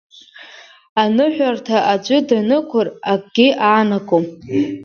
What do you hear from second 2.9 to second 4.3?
акгьы аанагом…